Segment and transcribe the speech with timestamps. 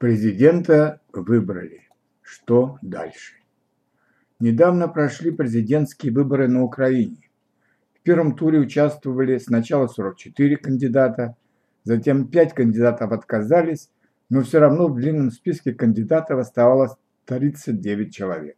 [0.00, 1.82] Президента выбрали.
[2.22, 3.34] Что дальше?
[4.38, 7.28] Недавно прошли президентские выборы на Украине.
[7.92, 11.36] В первом туре участвовали сначала 44 кандидата,
[11.84, 13.90] затем 5 кандидатов отказались,
[14.30, 16.92] но все равно в длинном списке кандидатов оставалось
[17.26, 18.56] 39 человек.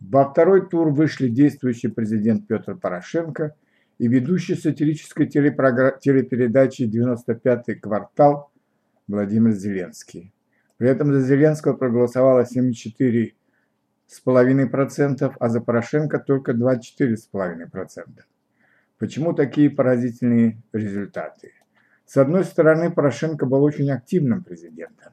[0.00, 3.56] Во второй тур вышли действующий президент Петр Порошенко
[3.96, 8.52] и ведущий сатирической телепередачи «95-й квартал»
[9.08, 10.32] Владимир Зеленский.
[10.76, 18.24] При этом за Зеленского проголосовало 74,5%, а за Порошенко только 24,5%.
[18.98, 21.52] Почему такие поразительные результаты?
[22.04, 25.12] С одной стороны, Порошенко был очень активным президентом.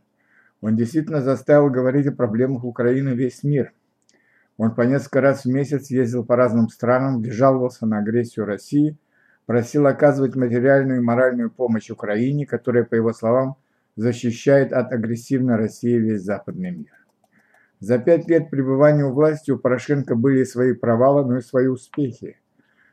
[0.61, 3.73] Он действительно заставил говорить о проблемах Украины весь мир–
[4.57, 8.97] он по несколько раз в месяц ездил по разным странам, где жаловался на агрессию России,
[9.45, 13.55] просил оказывать материальную и моральную помощь Украине, которая, по его словам,
[13.95, 16.93] защищает от агрессивной России весь западный мир.
[17.79, 22.37] За пять лет пребывания у власти у Порошенко были свои провалы, но и свои успехи.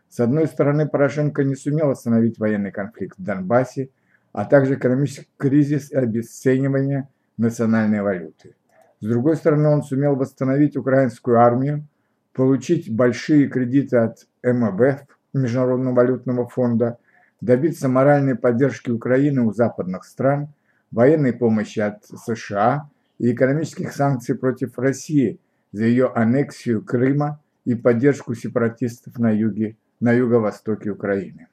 [0.09, 3.91] С одной стороны, Порошенко не сумел остановить военный конфликт в Донбассе,
[4.33, 8.57] а также экономический кризис и обесценивание национальной валюты.
[9.01, 11.87] С другой стороны, он сумел восстановить украинскую армию,
[12.33, 16.99] получить большие кредиты от МВФ, Международного валютного фонда,
[17.41, 20.53] добиться моральной поддержки Украины у западных стран,
[20.91, 22.89] военной помощи от США
[23.19, 25.39] и экономических санкций против России
[25.73, 31.49] за ее аннексию Крыма и поддержку сепаратистов на юге, на юго-востоке Украины.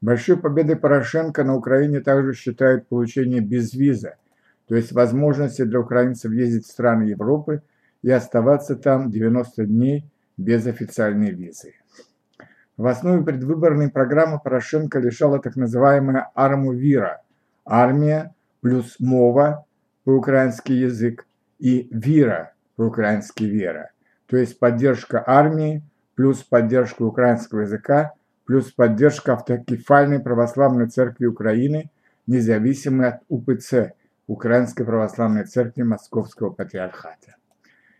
[0.00, 4.16] Большой победой Порошенко на Украине также считают получение безвиза–
[4.70, 7.60] то есть возможности для украинцев ездить в страны Европы
[8.02, 11.74] и оставаться там 90 дней без официальной визы.
[12.76, 17.20] В основе предвыборной программы Порошенко лежала так называемая «Арму-Вира»–
[17.64, 19.64] армия плюс мова
[20.04, 21.26] по-украински язык
[21.58, 23.90] и вира по-украински вера,
[24.26, 25.82] то есть поддержка армии
[26.14, 28.14] плюс поддержка украинского языка
[28.44, 31.90] плюс поддержка автокефальной православной церкви Украины,
[32.26, 33.92] независимой от УПЦ–
[34.30, 37.34] Украинской Православной Церкви Московского Патриархата.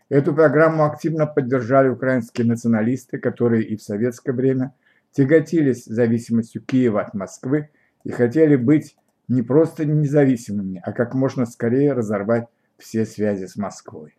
[0.07, 4.73] Эту программу активно поддержали украинские националисты, которые и в советское время
[5.11, 7.69] тяготились зависимостью Киева от Москвы
[8.05, 8.95] и хотели быть
[9.31, 12.47] не просто независимыми, а как можно скорее разорвать
[12.77, 14.17] все связи с Москвой.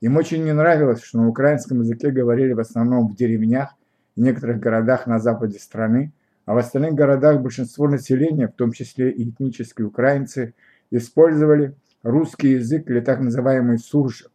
[0.00, 3.74] Им очень не нравилось, что на украинском языке говорили в основном в деревнях
[4.16, 6.12] и некоторых городах на западе страны,
[6.44, 10.54] а в остальных городах большинство населения, в том числе и этнические украинцы,
[10.90, 14.32] использовали русский язык или так называемый суржик,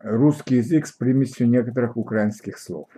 [0.00, 2.88] русский язык с примесью некоторых украинских слов.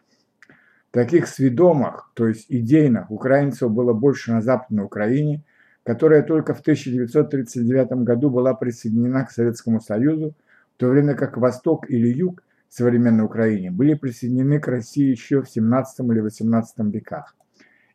[0.91, 5.45] Таких сведомых, то есть идейных, украинцев было больше на Западной Украине,
[5.85, 10.35] которая только в 1939 году была присоединена к Советскому Союзу,
[10.77, 15.49] в то время как Восток или Юг современной Украине были присоединены к России еще в
[15.49, 17.35] 17 или 18 веках.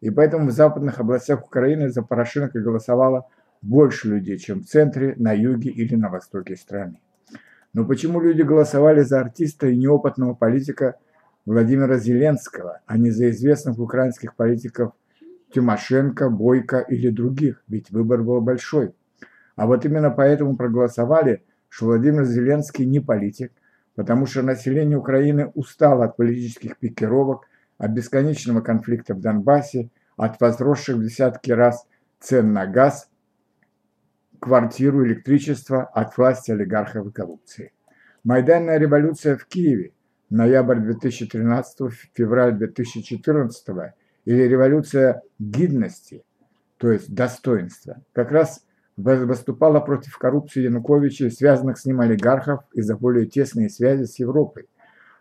[0.01, 3.27] И поэтому в западных областях Украины за Порошенко голосовало
[3.61, 6.99] больше людей, чем в центре, на юге или на востоке страны.
[7.73, 10.95] Но почему люди голосовали за артиста и неопытного политика
[11.45, 14.93] Владимира Зеленского, а не за известных украинских политиков
[15.53, 17.63] Тимошенко, Бойко или других?
[17.67, 18.93] Ведь выбор был большой.
[19.55, 23.51] А вот именно поэтому проголосовали, что Владимир Зеленский не политик,
[23.95, 27.47] потому что население Украины устало от политических пикировок,
[27.77, 31.87] от бесконечного конфликта в Донбассе, от возросших в десятки раз
[32.19, 33.09] цен на газ
[34.39, 37.73] квартиру, электричество от власти олигархов и коррупции.
[38.23, 39.91] Майданная революция в Киеве,
[40.29, 43.67] ноябрь 2013, февраль 2014
[44.25, 46.23] или революция гидности,
[46.77, 48.63] то есть достоинства, как раз
[48.97, 54.67] выступала против коррупции Януковича и связанных с ним олигархов из-за более тесные связи с Европой.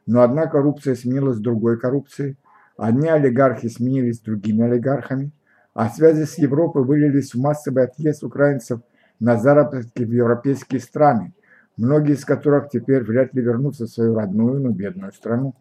[0.07, 2.37] Но одна коррупция сменилась другой коррупцией,
[2.77, 5.33] одни олигархи сменились другими олигархами,
[5.75, 8.81] а связи с Европой вылились в массовый отъезд украинцев–
[9.21, 11.35] на заработки в европейские страны,
[11.77, 15.55] многие из которых теперь вряд ли вернутся в свою родную, но бедную страну.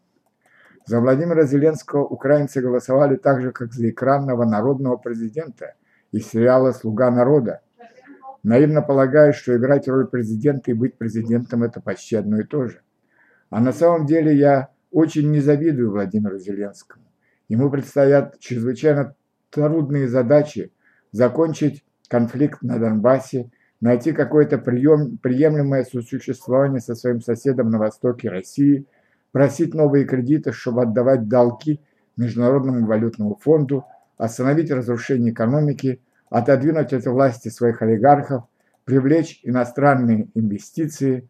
[0.85, 5.75] За Владимира Зеленского украинцы голосовали так же, как за экранного народного президента
[6.11, 7.61] из сериала «Слуга народа»,
[8.43, 12.81] наивно полагая, что играть роль президента и быть президентом– это почти одно и то же.
[13.49, 17.05] А на самом деле я очень не завидую Владимиру Зеленскому.
[17.47, 19.15] Ему предстоят чрезвычайно
[19.51, 20.73] трудные задачи
[21.11, 28.85] закончить конфликт на Донбассе, найти какое-то прием, приемлемое сосуществование со своим соседом на востоке России,
[29.33, 31.81] просить новые кредиты, чтобы отдавать долги
[32.15, 33.83] Международному валютному фонду,
[34.17, 35.99] остановить разрушение экономики,
[36.29, 38.43] отодвинуть от власти своих олигархов,
[38.85, 41.27] привлечь иностранные инвестиции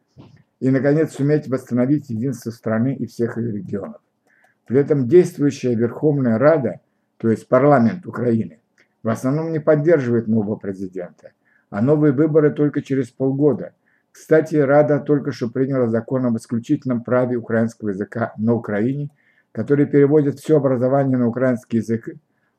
[0.59, 4.01] и, наконец, суметь восстановить единство страны и всех ее регионов.
[4.67, 6.81] При этом действующая Верховная Рада,
[7.17, 8.59] то есть парламент Украины,
[9.01, 11.31] в основном не поддерживает нового президента,
[11.69, 13.73] а новые выборы только через полгода.
[14.13, 19.10] Кстати, Рада только что приняла закон об исключительном праве украинского языка на Украине,
[19.51, 22.10] который переводит все образование на украинский язык,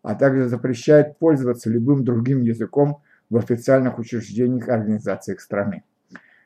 [0.02, 5.84] а также запрещает пользоваться любым другим языком в официальных учреждениях и организациях страны.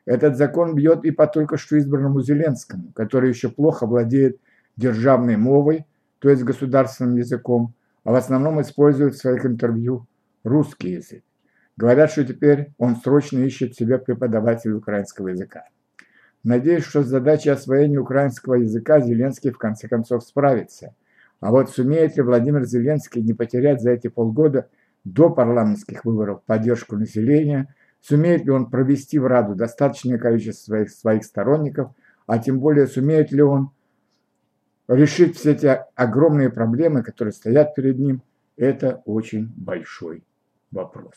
[0.05, 4.39] Этот закон бьет и по только что избранному Зеленскому, который еще плохо владеет
[4.77, 5.87] державной мовой,
[6.19, 7.73] то есть государственным языком,
[8.03, 10.05] а в основном использует в своих интервью
[10.43, 11.23] русский язык.
[11.79, 15.63] Говорят, что теперь он срочно ищет себе преподавателя украинского языка.
[16.43, 20.93] Надеюсь, что с задачей освоения украинского языка Зеленский в конце концов справится.
[21.39, 24.67] А вот сумеет ли Владимир Зеленский не потерять за эти полгода
[25.05, 31.23] до парламентских выборов поддержку населения, сумеет ли он провести в Раду достаточное количество своих, своих
[31.23, 31.93] сторонников,
[32.27, 33.71] а тем более сумеет ли он
[34.89, 38.21] решить все эти огромные проблемы, которые стоят перед ним,
[38.57, 40.25] это очень большой
[40.71, 41.13] вопрос.